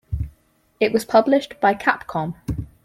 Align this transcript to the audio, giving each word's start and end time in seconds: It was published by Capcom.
It 0.79 0.91
was 0.93 1.05
published 1.05 1.61
by 1.61 1.75
Capcom. 1.75 2.33